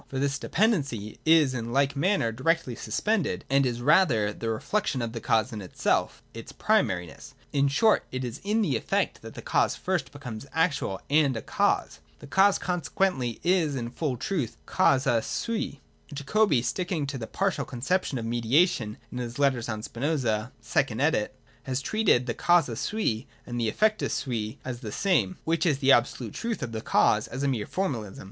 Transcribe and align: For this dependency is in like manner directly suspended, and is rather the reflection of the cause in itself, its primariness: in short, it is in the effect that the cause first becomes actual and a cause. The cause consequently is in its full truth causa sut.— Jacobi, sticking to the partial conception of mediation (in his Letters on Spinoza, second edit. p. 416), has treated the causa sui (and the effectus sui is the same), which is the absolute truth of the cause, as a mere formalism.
For 0.07 0.17
this 0.17 0.39
dependency 0.39 1.19
is 1.27 1.53
in 1.53 1.71
like 1.71 1.95
manner 1.95 2.31
directly 2.31 2.73
suspended, 2.73 3.45
and 3.51 3.67
is 3.67 3.83
rather 3.83 4.33
the 4.33 4.49
reflection 4.49 4.99
of 4.99 5.13
the 5.13 5.21
cause 5.21 5.53
in 5.53 5.61
itself, 5.61 6.23
its 6.33 6.51
primariness: 6.51 7.35
in 7.53 7.67
short, 7.67 8.05
it 8.11 8.23
is 8.25 8.41
in 8.43 8.63
the 8.63 8.75
effect 8.75 9.21
that 9.21 9.35
the 9.35 9.43
cause 9.43 9.75
first 9.75 10.11
becomes 10.11 10.47
actual 10.53 11.01
and 11.11 11.37
a 11.37 11.41
cause. 11.43 11.99
The 12.17 12.25
cause 12.25 12.57
consequently 12.57 13.39
is 13.43 13.75
in 13.75 13.89
its 13.89 13.95
full 13.95 14.17
truth 14.17 14.57
causa 14.65 15.21
sut.— 15.21 15.73
Jacobi, 16.15 16.63
sticking 16.63 17.05
to 17.05 17.19
the 17.19 17.27
partial 17.27 17.63
conception 17.63 18.17
of 18.17 18.25
mediation 18.25 18.97
(in 19.11 19.19
his 19.19 19.37
Letters 19.37 19.69
on 19.69 19.83
Spinoza, 19.83 20.51
second 20.61 20.99
edit. 20.99 21.35
p. 21.63 21.71
416), 21.71 21.71
has 21.71 21.81
treated 21.83 22.25
the 22.25 22.33
causa 22.33 22.75
sui 22.75 23.27
(and 23.45 23.59
the 23.61 23.71
effectus 23.71 24.13
sui 24.15 24.57
is 24.65 24.79
the 24.79 24.91
same), 24.91 25.37
which 25.43 25.63
is 25.67 25.77
the 25.77 25.91
absolute 25.91 26.33
truth 26.33 26.63
of 26.63 26.71
the 26.71 26.81
cause, 26.81 27.27
as 27.27 27.43
a 27.43 27.47
mere 27.47 27.67
formalism. 27.67 28.19